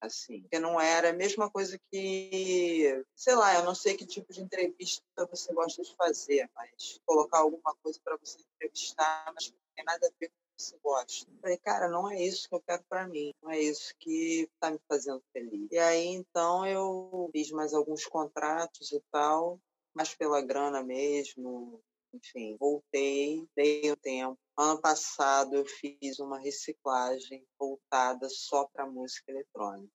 assim, 0.01 0.41
porque 0.41 0.59
não 0.59 0.79
era 0.79 1.09
a 1.09 1.13
mesma 1.13 1.49
coisa 1.49 1.79
que, 1.91 3.03
sei 3.15 3.35
lá, 3.35 3.55
eu 3.55 3.63
não 3.63 3.75
sei 3.75 3.95
que 3.95 4.05
tipo 4.05 4.31
de 4.31 4.41
entrevista 4.41 5.03
você 5.29 5.53
gosta 5.53 5.81
de 5.81 5.95
fazer, 5.95 6.49
mas 6.55 6.99
colocar 7.05 7.39
alguma 7.39 7.75
coisa 7.81 7.99
para 8.03 8.17
você 8.17 8.39
entrevistar, 8.55 9.31
mas 9.33 9.49
não 9.49 9.57
tem 9.75 9.85
nada 9.85 10.07
a 10.07 10.11
ver 10.19 10.29
com 10.29 10.35
você 10.57 10.77
gosta. 10.83 11.31
Falei, 11.41 11.57
cara, 11.57 11.87
não 11.87 12.09
é 12.09 12.21
isso 12.21 12.47
que 12.47 12.55
eu 12.55 12.61
quero 12.61 12.83
para 12.89 13.07
mim, 13.07 13.33
não 13.41 13.51
é 13.51 13.59
isso 13.59 13.93
que 13.99 14.49
tá 14.59 14.71
me 14.71 14.79
fazendo 14.87 15.23
feliz. 15.33 15.67
E 15.71 15.77
aí 15.77 16.07
então 16.07 16.65
eu 16.65 17.29
fiz 17.31 17.51
mais 17.51 17.73
alguns 17.73 18.05
contratos 18.05 18.91
e 18.91 19.01
tal, 19.11 19.59
mas 19.93 20.13
pela 20.15 20.41
grana 20.41 20.83
mesmo, 20.83 21.81
enfim, 22.13 22.55
voltei, 22.59 23.47
dei 23.55 23.91
o 23.91 23.95
tempo. 23.95 24.37
Ano 24.57 24.79
passado 24.79 25.55
eu 25.55 25.65
fiz 25.65 26.19
uma 26.19 26.39
reciclagem 26.39 27.45
voltada 27.59 28.27
só 28.29 28.65
para 28.73 28.89
música 28.89 29.31
eletrônica. 29.31 29.91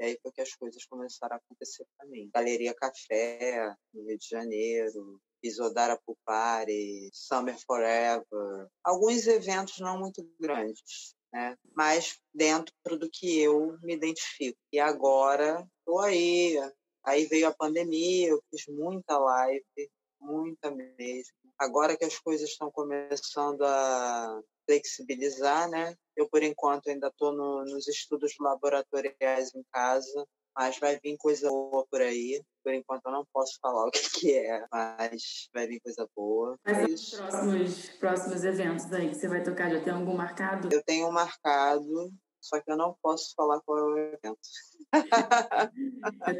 E 0.00 0.04
aí 0.04 0.18
foi 0.22 0.32
que 0.32 0.40
as 0.40 0.54
coisas 0.54 0.84
começaram 0.86 1.36
a 1.36 1.38
acontecer 1.38 1.86
para 1.96 2.08
mim. 2.08 2.30
Galeria 2.34 2.74
Café, 2.74 3.74
no 3.92 4.02
Rio 4.06 4.18
de 4.18 4.26
Janeiro, 4.26 5.20
Isodara 5.42 6.00
Pupari, 6.04 7.10
Summer 7.12 7.56
Forever. 7.64 8.68
Alguns 8.82 9.26
eventos 9.26 9.78
não 9.78 9.98
muito 9.98 10.28
grandes, 10.40 11.14
né? 11.32 11.56
mas 11.76 12.18
dentro 12.34 12.72
do 12.98 13.08
que 13.10 13.40
eu 13.40 13.78
me 13.82 13.94
identifico. 13.94 14.58
E 14.72 14.80
agora 14.80 15.66
estou 15.78 16.00
aí. 16.00 16.56
Aí 17.04 17.26
veio 17.26 17.48
a 17.48 17.54
pandemia, 17.54 18.28
eu 18.28 18.42
fiz 18.50 18.66
muita 18.68 19.18
live, 19.18 19.90
muita 20.20 20.70
mesmo. 20.70 21.34
Agora 21.60 21.94
que 21.94 22.06
as 22.06 22.18
coisas 22.18 22.48
estão 22.48 22.70
começando 22.70 23.62
a 23.62 24.40
flexibilizar, 24.64 25.68
né? 25.68 25.94
Eu, 26.16 26.26
por 26.26 26.42
enquanto, 26.42 26.88
ainda 26.88 27.08
estou 27.08 27.32
no, 27.32 27.62
nos 27.66 27.86
estudos 27.86 28.32
laboratoriais 28.40 29.54
em 29.54 29.62
casa, 29.70 30.26
mas 30.56 30.78
vai 30.78 30.98
vir 30.98 31.18
coisa 31.18 31.50
boa 31.50 31.86
por 31.90 32.00
aí. 32.00 32.42
Por 32.64 32.72
enquanto 32.72 33.04
eu 33.04 33.12
não 33.12 33.26
posso 33.30 33.58
falar 33.60 33.84
o 33.88 33.90
que, 33.90 34.10
que 34.10 34.34
é, 34.38 34.66
mas 34.72 35.50
vai 35.52 35.66
vir 35.66 35.80
coisa 35.80 36.08
boa. 36.16 36.56
Quais 36.64 36.90
os 36.94 37.10
próximos, 37.20 37.90
próximos 37.98 38.44
eventos 38.44 38.90
aí 38.92 39.08
que 39.10 39.16
você 39.16 39.28
vai 39.28 39.42
tocar? 39.42 39.70
Já 39.70 39.80
tem 39.80 39.92
algum 39.92 40.16
marcado? 40.16 40.70
Eu 40.72 40.82
tenho 40.82 41.12
marcado, 41.12 42.10
só 42.40 42.60
que 42.60 42.70
eu 42.70 42.76
não 42.76 42.96
posso 43.02 43.34
falar 43.34 43.60
qual 43.60 43.78
é 43.78 43.82
o 43.82 43.98
evento. 43.98 44.38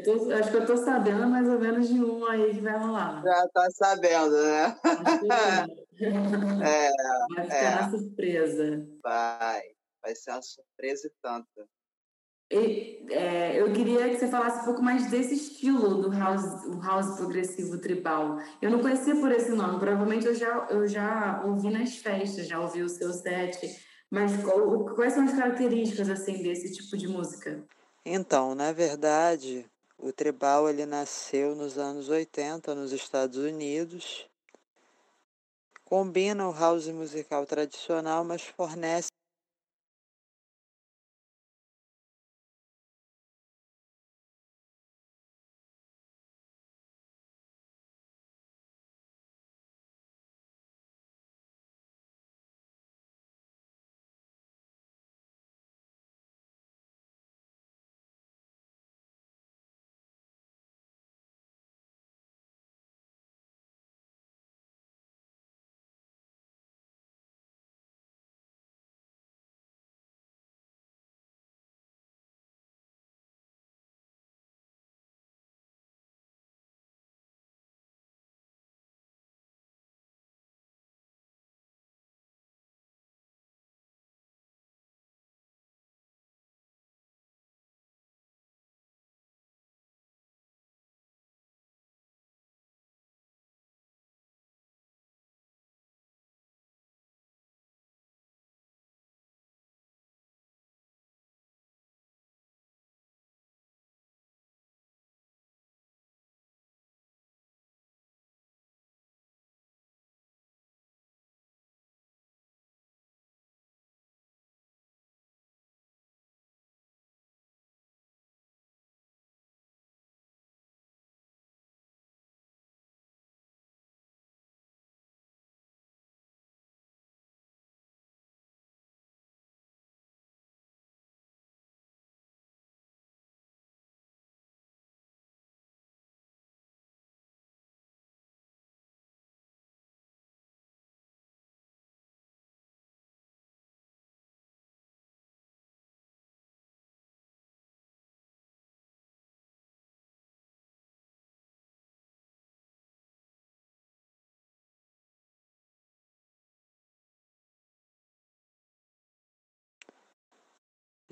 tô, 0.03 0.31
acho 0.31 0.51
que 0.51 0.57
eu 0.57 0.65
tô 0.65 0.77
sabendo 0.77 1.27
mais 1.27 1.47
ou 1.47 1.59
menos 1.59 1.87
de 1.87 2.03
um 2.03 2.25
aí 2.25 2.53
que 2.53 2.61
vai 2.61 2.77
rolar. 2.77 3.21
Já 3.23 3.47
tá 3.53 3.69
sabendo, 3.71 4.35
né? 4.41 4.75
é, 6.63 6.91
vai 7.35 7.45
ficar 7.45 7.55
é. 7.55 7.75
na 7.75 7.89
surpresa. 7.91 8.87
Vai, 9.03 9.61
vai 10.01 10.15
ser 10.15 10.31
uma 10.31 10.41
surpresa 10.41 11.07
e 11.07 11.11
tanta. 11.21 11.67
E, 12.51 13.05
é, 13.09 13.61
eu 13.61 13.71
queria 13.71 14.09
que 14.09 14.17
você 14.17 14.27
falasse 14.27 14.61
um 14.61 14.65
pouco 14.65 14.81
mais 14.81 15.09
desse 15.09 15.35
estilo 15.35 16.01
do 16.01 16.11
house, 16.11 16.65
o 16.65 16.81
house 16.81 17.15
progressivo 17.15 17.77
tribal. 17.77 18.39
Eu 18.61 18.69
não 18.69 18.79
conhecia 18.79 19.15
por 19.15 19.31
esse 19.31 19.51
nome, 19.51 19.79
provavelmente 19.79 20.25
eu 20.25 20.35
já, 20.35 20.67
eu 20.69 20.85
já 20.85 21.43
ouvi 21.45 21.69
nas 21.69 21.95
festas, 21.95 22.47
já 22.47 22.59
ouvi 22.59 22.81
o 22.81 22.89
seu 22.89 23.13
set, 23.13 23.57
mas 24.11 24.33
quais 24.93 25.13
são 25.13 25.23
as 25.23 25.33
características 25.33 26.09
assim 26.09 26.43
desse 26.43 26.69
tipo 26.73 26.97
de 26.97 27.07
música? 27.07 27.63
Então, 28.05 28.53
na 28.53 28.73
verdade, 28.73 29.65
o 29.97 30.11
tribal 30.11 30.69
ele 30.69 30.85
nasceu 30.85 31.55
nos 31.55 31.77
anos 31.77 32.09
80 32.09 32.75
nos 32.75 32.91
Estados 32.91 33.37
Unidos. 33.37 34.27
Combina 35.85 36.47
o 36.47 36.53
house 36.53 36.87
musical 36.87 37.45
tradicional, 37.45 38.25
mas 38.25 38.43
fornece 38.43 39.11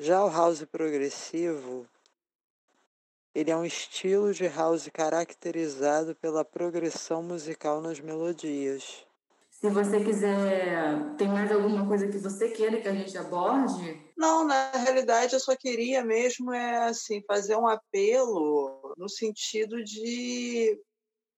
Já 0.01 0.23
o 0.23 0.29
house 0.29 0.63
progressivo, 0.63 1.85
ele 3.35 3.51
é 3.51 3.57
um 3.57 3.65
estilo 3.65 4.33
de 4.33 4.47
house 4.47 4.87
caracterizado 4.93 6.15
pela 6.15 6.45
progressão 6.45 7.21
musical 7.21 7.81
nas 7.81 7.99
melodias. 7.99 9.05
Se 9.51 9.69
você 9.69 10.01
quiser, 10.01 11.17
tem 11.17 11.27
mais 11.27 11.51
alguma 11.51 11.85
coisa 11.85 12.07
que 12.07 12.17
você 12.17 12.47
queira 12.47 12.79
que 12.79 12.87
a 12.87 12.93
gente 12.93 13.17
aborde? 13.17 14.01
Não, 14.15 14.45
na 14.45 14.71
realidade 14.71 15.33
eu 15.33 15.39
só 15.41 15.53
queria 15.53 16.01
mesmo 16.01 16.53
é 16.53 16.77
assim 16.87 17.21
fazer 17.27 17.57
um 17.57 17.67
apelo 17.67 18.93
no 18.97 19.09
sentido 19.09 19.83
de 19.83 20.79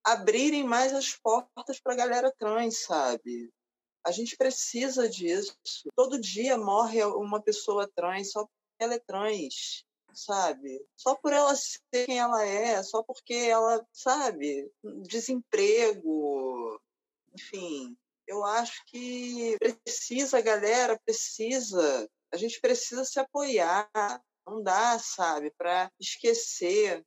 abrirem 0.04 0.62
mais 0.62 0.92
as 0.92 1.16
portas 1.16 1.80
para 1.80 1.94
a 1.94 1.96
galera 1.96 2.32
trans, 2.38 2.84
sabe? 2.84 3.50
A 4.04 4.10
gente 4.10 4.36
precisa 4.36 5.08
disso. 5.08 5.56
Todo 5.94 6.20
dia 6.20 6.58
morre 6.58 7.04
uma 7.04 7.40
pessoa 7.40 7.90
trans 7.94 8.32
só 8.32 8.40
porque 8.40 8.52
ela 8.80 8.94
é 8.94 8.98
trans, 8.98 9.84
sabe? 10.12 10.84
Só 10.96 11.14
por 11.14 11.32
ela 11.32 11.54
ser 11.54 12.06
quem 12.06 12.18
ela 12.18 12.44
é, 12.44 12.82
só 12.82 13.02
porque 13.02 13.34
ela, 13.34 13.86
sabe, 13.92 14.70
desemprego, 15.06 16.80
enfim. 17.34 17.96
Eu 18.26 18.44
acho 18.44 18.84
que 18.86 19.56
precisa, 19.58 20.40
galera 20.40 20.98
precisa, 21.04 22.08
a 22.32 22.36
gente 22.36 22.60
precisa 22.60 23.04
se 23.04 23.20
apoiar. 23.20 23.88
Não 24.44 24.60
dá, 24.62 24.98
sabe, 24.98 25.52
para 25.56 25.90
esquecer 26.00 27.04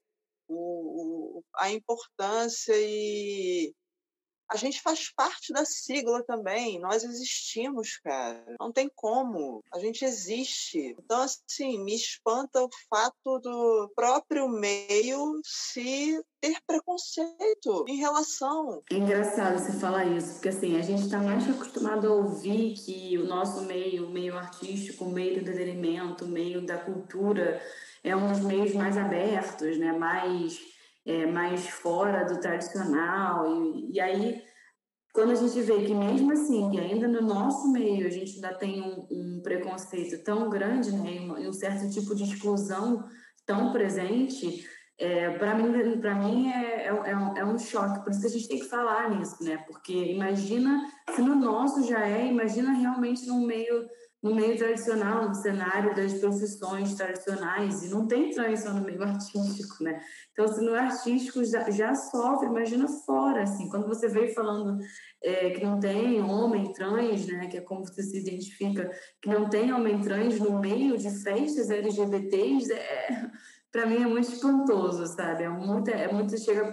o, 0.47 1.39
o, 1.39 1.43
a 1.55 1.69
importância 1.69 2.73
e 2.77 3.73
a 4.51 4.57
gente 4.57 4.81
faz 4.81 5.11
parte 5.15 5.51
da 5.51 5.65
sigla 5.65 6.23
também. 6.23 6.79
Nós 6.79 7.03
existimos, 7.03 7.97
cara. 8.03 8.43
Não 8.59 8.71
tem 8.71 8.89
como. 8.95 9.63
A 9.73 9.79
gente 9.79 10.05
existe. 10.05 10.95
Então, 10.99 11.21
assim, 11.21 11.83
me 11.83 11.95
espanta 11.95 12.63
o 12.63 12.69
fato 12.89 13.39
do 13.39 13.91
próprio 13.95 14.47
meio 14.47 15.39
se 15.43 16.21
ter 16.39 16.57
preconceito 16.67 17.85
em 17.87 17.97
relação. 17.97 18.83
É 18.91 18.95
engraçado 18.95 19.57
você 19.57 19.73
falar 19.79 20.05
isso, 20.05 20.33
porque 20.33 20.49
assim, 20.49 20.77
a 20.77 20.81
gente 20.81 21.03
está 21.03 21.17
mais 21.17 21.49
acostumado 21.49 22.07
a 22.07 22.13
ouvir 22.13 22.75
que 22.75 23.17
o 23.17 23.25
nosso 23.25 23.63
meio, 23.63 24.07
o 24.07 24.11
meio 24.11 24.37
artístico, 24.37 25.05
o 25.05 25.11
meio 25.11 25.33
do 25.35 25.39
entretenimento, 25.39 26.25
o 26.25 26.27
meio 26.27 26.63
da 26.63 26.77
cultura, 26.77 27.61
é 28.03 28.15
um 28.15 28.31
dos 28.31 28.41
meios 28.41 28.73
mais 28.75 28.95
abertos, 28.95 29.77
né? 29.79 29.91
Mais 29.91 30.75
é, 31.05 31.25
mais 31.25 31.67
fora 31.67 32.24
do 32.24 32.39
tradicional. 32.39 33.45
E, 33.47 33.93
e 33.93 34.00
aí, 34.00 34.41
quando 35.13 35.31
a 35.31 35.35
gente 35.35 35.62
vê 35.62 35.85
que 35.85 35.93
mesmo 35.93 36.31
assim, 36.31 36.79
ainda 36.79 37.07
no 37.07 37.21
nosso 37.21 37.71
meio 37.71 38.05
a 38.05 38.09
gente 38.09 38.35
ainda 38.35 38.53
tem 38.53 38.81
um, 38.81 39.07
um 39.09 39.41
preconceito 39.41 40.24
tão 40.24 40.50
grande, 40.50 40.91
né, 40.91 41.15
e 41.39 41.47
um 41.47 41.53
certo 41.53 41.89
tipo 41.89 42.15
de 42.15 42.24
exclusão 42.24 43.05
tão 43.45 43.71
presente, 43.71 44.65
é, 44.97 45.29
para 45.38 45.55
mim, 45.55 46.00
para 46.00 46.15
mim 46.15 46.50
é, 46.50 46.83
é, 46.83 46.88
é, 46.88 47.17
um, 47.17 47.38
é 47.38 47.45
um 47.45 47.59
choque. 47.59 48.03
Por 48.03 48.12
isso 48.12 48.21
que 48.21 48.27
a 48.27 48.29
gente 48.29 48.47
tem 48.47 48.59
que 48.59 48.69
falar 48.69 49.09
nisso, 49.09 49.43
né? 49.43 49.57
Porque 49.67 49.93
imagina 49.93 50.89
se 51.13 51.21
no 51.21 51.35
nosso 51.35 51.85
já 51.85 52.07
é, 52.07 52.25
imagina 52.27 52.71
realmente 52.71 53.27
no 53.27 53.45
meio 53.45 53.88
no 54.25 54.34
meio 54.34 54.58
tradicional, 54.58 55.29
no 55.29 55.36
cenário 55.36 55.94
das 55.94 56.15
profissões 56.15 56.96
tradicionais, 56.96 57.84
e 57.84 57.89
não 57.89 58.08
tem 58.08 58.32
tradição 58.32 58.74
no 58.74 58.84
meio 58.84 59.03
artístico, 59.05 59.84
né? 59.84 60.01
Então, 60.32 60.48
se 60.48 60.62
no 60.62 60.74
artístico 60.74 61.46
já, 61.46 61.70
já 61.70 61.94
sofre, 61.94 62.48
imagina 62.48 62.88
fora, 62.88 63.44
assim, 63.44 63.70
quando 63.70 63.88
você 63.88 64.08
veio 64.08 64.34
falando 64.34 64.79
é, 65.24 65.51
que 65.51 65.63
não 65.63 65.79
tem 65.79 66.20
homem 66.24 66.74
trans, 66.74 67.27
né, 67.27 67.46
que 67.46 67.58
é 67.58 67.62
como 67.62 67.86
você 67.86 68.01
se 68.01 68.17
identifica, 68.17 68.89
que 69.22 69.29
não 69.29 69.48
tem 69.48 69.72
homem 69.72 70.01
trans 70.01 70.39
no 70.39 70.60
meio 70.60 70.98
de 70.98 71.12
festas 71.22 71.70
LGBTs, 71.70 72.74
é, 72.74 73.29
para 73.75 73.86
mim 73.86 74.01
é 74.01 74.08
muito 74.08 74.32
espantoso, 74.32 75.05
sabe? 75.05 75.44
É 75.44 75.50
muito, 75.50 75.89
é 75.89 76.10
muito 76.10 76.38
chega, 76.39 76.72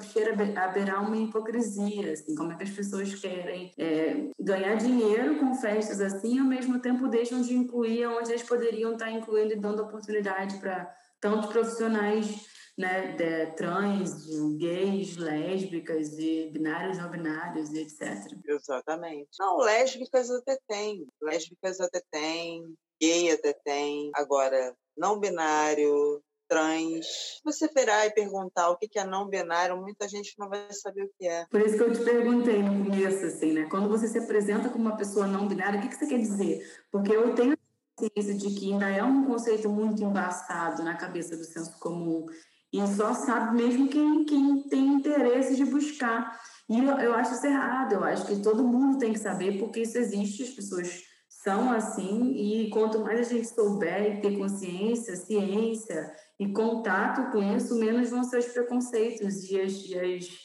a 0.54 0.68
beirar 0.68 1.04
uma 1.04 1.16
hipocrisia, 1.16 2.12
assim, 2.12 2.32
como 2.36 2.52
é 2.52 2.56
que 2.56 2.62
as 2.62 2.70
pessoas 2.70 3.12
querem 3.16 3.72
é, 3.76 4.30
ganhar 4.38 4.76
dinheiro 4.76 5.36
com 5.40 5.52
festas 5.52 6.00
assim, 6.00 6.36
e 6.36 6.38
ao 6.38 6.46
mesmo 6.46 6.78
tempo 6.80 7.08
deixam 7.08 7.42
de 7.42 7.54
incluir 7.54 8.06
onde 8.06 8.30
eles 8.30 8.44
poderiam 8.44 8.92
estar 8.92 9.10
incluindo 9.10 9.52
e 9.52 9.58
dando 9.58 9.82
oportunidade 9.82 10.58
para 10.58 10.94
tantos 11.20 11.50
profissionais 11.50 12.46
né, 12.78 13.16
de, 13.16 13.46
trans, 13.56 14.24
de 14.24 14.56
gays, 14.58 15.16
lésbicas 15.16 16.16
e 16.16 16.50
binários, 16.52 16.98
não 16.98 17.10
binários 17.10 17.72
e 17.72 17.80
etc. 17.80 18.32
Exatamente. 18.46 19.28
Não, 19.40 19.58
lésbicas 19.58 20.30
até 20.30 20.56
tem, 20.68 21.04
lésbicas 21.20 21.80
até 21.80 22.00
tem, 22.12 22.62
gay 23.00 23.32
até 23.32 23.52
tem. 23.52 24.12
Agora, 24.14 24.72
não 24.96 25.18
binário, 25.18 26.22
trans. 26.52 27.40
Você 27.42 27.66
virar 27.74 28.06
e 28.06 28.10
perguntar 28.10 28.68
o 28.68 28.76
que 28.76 28.98
é 28.98 29.04
não 29.04 29.26
binário, 29.26 29.80
muita 29.80 30.06
gente 30.06 30.34
não 30.38 30.50
vai 30.50 30.70
saber 30.70 31.04
o 31.04 31.10
que 31.18 31.26
é. 31.26 31.46
Por 31.50 31.62
isso 31.62 31.76
que 31.78 31.82
eu 31.82 31.92
te 31.92 32.04
perguntei 32.04 32.62
no 32.62 32.84
começo, 32.84 33.24
assim, 33.24 33.52
né? 33.52 33.66
Quando 33.70 33.88
você 33.88 34.06
se 34.06 34.18
apresenta 34.18 34.68
como 34.68 34.84
uma 34.84 34.96
pessoa 34.96 35.26
não 35.26 35.48
binária, 35.48 35.78
o 35.78 35.82
que, 35.82 35.88
que 35.88 35.96
você 35.96 36.06
quer 36.06 36.18
dizer? 36.18 36.60
Porque 36.90 37.10
eu 37.10 37.34
tenho 37.34 37.54
a 37.54 38.00
ciência 38.00 38.34
de 38.34 38.54
que 38.54 38.70
ainda 38.70 38.90
é 38.90 39.02
um 39.02 39.24
conceito 39.24 39.70
muito 39.70 40.02
embaçado 40.02 40.82
na 40.82 40.94
cabeça 40.94 41.36
do 41.36 41.44
senso 41.44 41.78
comum 41.78 42.26
e 42.70 42.86
só 42.86 43.12
sabe 43.14 43.56
mesmo 43.56 43.88
quem, 43.88 44.24
quem 44.24 44.62
tem 44.62 44.86
interesse 44.86 45.56
de 45.56 45.64
buscar. 45.64 46.38
E 46.68 46.78
eu, 46.78 46.84
eu 46.98 47.14
acho 47.14 47.34
isso 47.34 47.46
errado, 47.46 47.92
eu 47.92 48.04
acho 48.04 48.26
que 48.26 48.42
todo 48.42 48.66
mundo 48.66 48.98
tem 48.98 49.12
que 49.12 49.18
saber 49.18 49.58
porque 49.58 49.80
isso 49.80 49.98
existe, 49.98 50.42
as 50.42 50.50
pessoas 50.50 51.02
são 51.42 51.72
assim, 51.72 52.32
e 52.34 52.70
quanto 52.70 53.00
mais 53.00 53.20
a 53.20 53.24
gente 53.24 53.48
souber 53.48 54.16
e 54.16 54.20
ter 54.20 54.38
consciência, 54.38 55.16
ciência 55.16 56.14
e 56.42 56.52
contato 56.52 57.30
com 57.30 57.56
isso, 57.56 57.76
menos 57.76 58.10
vão 58.10 58.24
ser 58.24 58.38
os 58.38 58.46
preconceitos 58.46 59.44
e 59.50 59.60
as, 59.60 59.72
e 59.84 59.98
as 59.98 60.42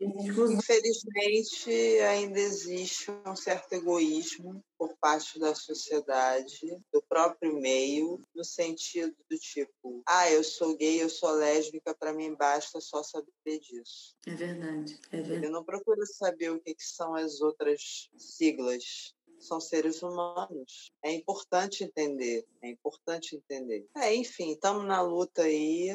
Infelizmente, 0.00 1.70
ainda 2.08 2.38
existe 2.38 3.10
um 3.26 3.34
certo 3.34 3.72
egoísmo 3.72 4.62
por 4.78 4.96
parte 4.98 5.40
da 5.40 5.56
sociedade, 5.56 6.60
do 6.92 7.02
próprio 7.08 7.60
meio, 7.60 8.22
no 8.32 8.44
sentido 8.44 9.12
do 9.28 9.36
tipo, 9.36 10.00
ah, 10.06 10.30
eu 10.30 10.44
sou 10.44 10.76
gay, 10.76 11.02
eu 11.02 11.08
sou 11.08 11.32
lésbica, 11.32 11.96
para 11.98 12.12
mim 12.12 12.32
basta 12.36 12.80
só 12.80 13.02
saber 13.02 13.58
disso. 13.58 14.14
É 14.24 14.34
verdade, 14.34 15.00
é 15.10 15.16
verdade. 15.16 15.46
Ele 15.46 15.48
não 15.48 15.64
procura 15.64 16.06
saber 16.06 16.50
o 16.50 16.60
que, 16.60 16.74
que 16.74 16.84
são 16.84 17.16
as 17.16 17.40
outras 17.40 18.08
siglas 18.16 19.16
são 19.40 19.60
seres 19.60 20.02
humanos. 20.02 20.92
É 21.02 21.12
importante 21.12 21.84
entender, 21.84 22.44
é 22.62 22.68
importante 22.70 23.36
entender. 23.36 23.86
É, 23.96 24.14
enfim, 24.14 24.52
estamos 24.52 24.84
na 24.84 25.00
luta 25.00 25.42
aí. 25.42 25.90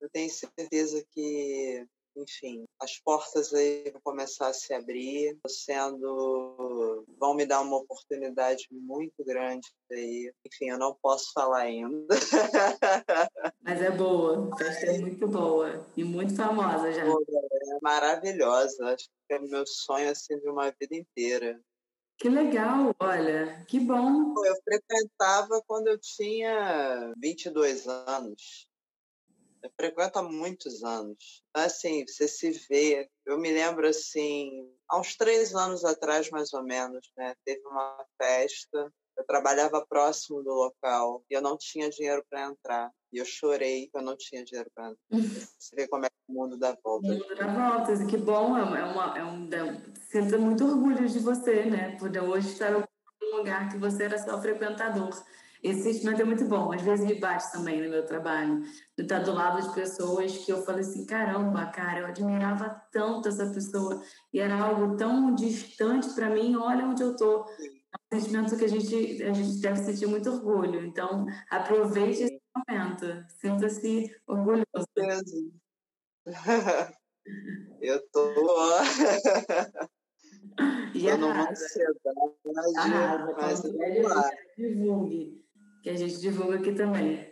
Eu 0.00 0.10
tenho 0.10 0.30
certeza 0.30 1.04
que 1.10 1.86
enfim, 2.16 2.64
as 2.80 2.98
portas 3.00 3.52
aí 3.52 3.90
vão 3.90 4.00
começar 4.02 4.48
a 4.48 4.52
se 4.52 4.72
abrir, 4.72 5.36
sendo 5.48 7.04
vão 7.18 7.34
me 7.34 7.44
dar 7.44 7.60
uma 7.60 7.78
oportunidade 7.78 8.68
muito 8.70 9.24
grande 9.24 9.68
aí. 9.90 10.32
Enfim, 10.46 10.70
eu 10.70 10.78
não 10.78 10.96
posso 11.02 11.32
falar 11.32 11.62
ainda. 11.62 12.14
Mas 13.62 13.82
é 13.82 13.90
boa, 13.90 14.48
a 14.52 14.56
festa 14.56 14.86
é 14.86 14.98
muito 14.98 15.26
boa 15.26 15.84
e 15.96 16.04
muito 16.04 16.36
famosa 16.36 16.92
já. 16.92 17.04
É 17.04 17.78
maravilhosa, 17.82 18.94
acho 18.94 19.08
que 19.26 19.34
é 19.34 19.38
o 19.38 19.48
meu 19.48 19.66
sonho 19.66 20.10
assim 20.10 20.38
de 20.38 20.48
uma 20.48 20.70
vida 20.70 20.94
inteira. 20.94 21.60
Que 22.16 22.28
legal, 22.28 22.94
olha, 22.98 23.64
que 23.66 23.80
bom. 23.80 24.34
Eu 24.44 24.54
frequentava 24.62 25.62
quando 25.66 25.88
eu 25.88 25.98
tinha 25.98 27.12
22 27.18 27.86
anos. 27.88 28.68
Eu 29.62 29.70
frequento 29.76 30.18
há 30.18 30.22
muitos 30.22 30.84
anos. 30.84 31.42
Assim, 31.52 32.04
você 32.06 32.28
se 32.28 32.50
vê. 32.68 33.08
Eu 33.24 33.38
me 33.38 33.50
lembro, 33.50 33.88
assim, 33.88 34.70
há 34.88 35.00
uns 35.00 35.16
três 35.16 35.54
anos 35.54 35.84
atrás, 35.84 36.30
mais 36.30 36.52
ou 36.52 36.62
menos, 36.62 37.10
né? 37.16 37.34
Teve 37.44 37.66
uma 37.66 38.04
festa. 38.20 38.92
Eu 39.16 39.24
trabalhava 39.24 39.86
próximo 39.86 40.42
do 40.42 40.52
local 40.52 41.24
e 41.30 41.34
eu 41.34 41.40
não 41.40 41.56
tinha 41.56 41.88
dinheiro 41.88 42.24
para 42.28 42.46
entrar. 42.46 42.90
E 43.12 43.18
eu 43.18 43.24
chorei 43.24 43.88
que 43.88 43.96
eu 43.96 44.02
não 44.02 44.16
tinha 44.16 44.44
dinheiro 44.44 44.70
para 44.74 44.90
entrar. 44.90 45.00
Você 45.58 45.74
vê 45.76 45.88
como 45.88 46.04
é 46.04 46.08
que 46.08 46.16
o 46.28 46.32
mundo 46.32 46.58
dá 46.58 46.76
volta. 46.84 47.06
O 47.06 47.10
mundo 47.12 47.34
dá 47.34 47.46
voltas. 47.46 48.04
Que 48.04 48.16
bom, 48.16 48.58
é, 48.58 48.62
uma, 48.62 49.18
é 49.18 49.24
um, 49.24 49.54
é 49.54 49.64
sinto 50.14 50.38
muito 50.38 50.64
orgulho 50.64 51.08
de 51.08 51.18
você, 51.18 51.64
né? 51.64 51.96
Por 51.96 52.16
hoje 52.16 52.48
estar 52.48 52.70
em 52.70 52.76
um 52.76 53.36
lugar 53.38 53.68
que 53.68 53.76
você 53.78 54.04
era 54.04 54.16
só 54.16 54.40
frequentador. 54.40 55.10
Esse 55.60 55.82
sentimento 55.82 56.22
é 56.22 56.24
muito 56.24 56.44
bom. 56.44 56.72
Às 56.72 56.82
vezes 56.82 57.04
me 57.04 57.16
bate 57.16 57.50
também 57.50 57.82
no 57.82 57.90
meu 57.90 58.06
trabalho, 58.06 58.60
de 58.96 59.02
estar 59.02 59.18
do 59.20 59.32
lado 59.32 59.60
de 59.60 59.74
pessoas 59.74 60.38
que 60.38 60.52
eu 60.52 60.62
falei 60.62 60.82
assim: 60.82 61.04
caramba, 61.04 61.66
cara, 61.66 62.00
eu 62.00 62.06
admirava 62.06 62.80
tanto 62.92 63.28
essa 63.28 63.46
pessoa 63.46 64.00
e 64.32 64.38
era 64.38 64.56
algo 64.56 64.96
tão 64.96 65.34
distante 65.34 66.08
para 66.14 66.30
mim. 66.30 66.54
Olha 66.54 66.86
onde 66.86 67.02
eu 67.02 67.10
estou. 67.12 67.46
É 68.12 68.16
um 68.16 68.20
sentimento 68.20 68.56
que 68.56 68.64
a 68.66 68.68
gente, 68.68 69.22
a 69.24 69.32
gente 69.32 69.60
deve 69.60 69.78
sentir 69.78 70.06
muito 70.06 70.30
orgulho. 70.30 70.84
Então, 70.84 71.26
aproveite 71.50 72.22
esse 72.22 72.40
momento. 72.54 73.24
Sinta-se 73.40 74.14
orgulhoso. 74.28 74.64
Eu 77.80 78.00
tô. 78.12 78.32
E 80.94 81.16
numa 81.16 81.50
ansiedade, 81.50 81.94
mas 83.36 83.62
divulgue 84.56 85.44
que 85.84 85.90
a 85.90 85.96
gente 85.96 86.18
divulga 86.18 86.56
aqui 86.56 86.72
também. 86.72 87.30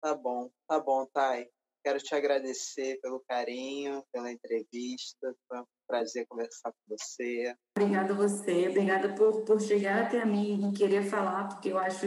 Tá 0.00 0.14
bom, 0.14 0.48
tá 0.68 0.78
bom, 0.78 1.04
Thay. 1.12 1.48
Quero 1.82 1.98
te 1.98 2.14
agradecer 2.14 2.98
pelo 3.02 3.20
carinho, 3.28 4.04
pela 4.12 4.30
entrevista. 4.30 5.34
Foi 5.48 5.60
um 5.60 5.64
prazer 5.88 6.24
conversar 6.28 6.70
com 6.70 6.96
você. 6.96 7.54
Obrigada 7.76 8.12
a 8.12 8.16
você, 8.16 8.68
obrigada 8.68 9.14
por, 9.14 9.42
por 9.42 9.60
chegar 9.60 10.04
até 10.04 10.22
a 10.22 10.26
mim 10.26 10.70
e 10.70 10.72
querer 10.72 11.02
falar, 11.02 11.48
porque 11.48 11.70
eu 11.70 11.78
acho 11.78 12.06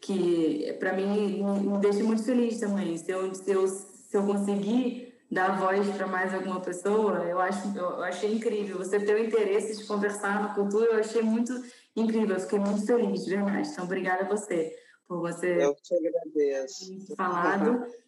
que, 0.00 0.72
para 0.80 0.94
mim, 0.94 1.42
me 1.42 1.78
deixa 1.78 2.02
muito 2.02 2.24
feliz 2.24 2.58
também. 2.58 2.96
Se 2.96 3.10
eu, 3.10 3.34
se 3.34 3.50
eu, 3.50 3.68
se 3.68 4.16
eu 4.16 4.26
conseguir 4.26 5.11
dar 5.32 5.58
voz 5.58 5.88
para 5.96 6.06
mais 6.06 6.34
alguma 6.34 6.60
pessoa, 6.60 7.24
eu 7.24 7.40
acho 7.40 7.76
eu 7.76 8.02
achei 8.02 8.34
incrível. 8.34 8.76
Você 8.76 9.00
ter 9.00 9.14
o 9.14 9.24
interesse 9.24 9.78
de 9.78 9.86
conversar 9.86 10.42
na 10.42 10.54
cultura, 10.54 10.92
eu 10.92 11.00
achei 11.00 11.22
muito 11.22 11.52
incrível, 11.96 12.36
eu 12.36 12.40
fiquei 12.40 12.58
muito 12.58 12.86
feliz, 12.86 13.24
de 13.24 13.30
verdade. 13.30 13.68
Então, 13.68 13.84
obrigada 13.84 14.24
a 14.24 14.28
você 14.28 14.76
por 15.08 15.20
você 15.20 15.64
eu 15.64 15.74
te 15.74 15.94
agradeço. 15.94 17.16
falado. 17.16 17.86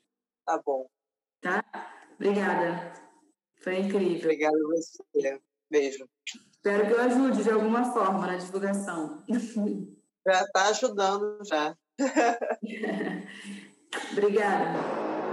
Tá 0.47 0.61
bom. 0.63 0.87
Tá? 1.41 1.65
Obrigada. 2.17 2.93
Foi 3.63 3.79
incrível. 3.79 4.25
Obrigada 4.25 4.55
a 4.55 4.77
você. 4.77 5.41
Beijo. 5.71 6.07
Espero 6.51 6.87
que 6.87 6.93
eu 6.93 7.01
ajude 7.01 7.43
de 7.43 7.51
alguma 7.51 7.95
forma 7.95 8.27
na 8.27 8.37
divulgação. 8.37 9.25
Já 10.27 10.43
está 10.43 10.69
ajudando, 10.69 11.39
já. 11.45 11.75
Obrigada. 14.13 15.24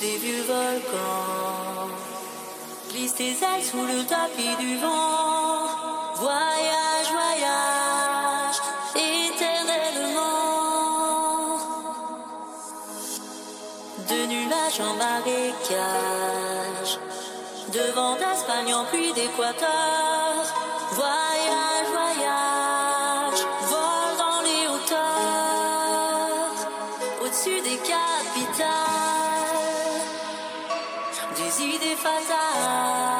des 0.00 0.16
vieux 0.16 0.42
volcans. 0.42 1.88
Glisse 2.90 3.14
tes 3.14 3.30
ailes 3.30 3.64
sous 3.70 3.84
le 3.92 4.04
tapis 4.04 4.56
du 4.58 4.76
vent. 4.78 5.66
Voyage, 6.16 7.10
voyage, 7.18 8.58
éternellement. 8.96 10.40
De 14.08 14.20
nuages 14.26 14.80
en 14.80 14.94
marécage, 14.94 16.92
de 17.72 17.84
vent 17.94 18.14
d'Espagne 18.16 18.74
en 18.74 18.84
pluie 18.86 19.12
d'Équateur. 19.12 20.09
love. 32.60 33.19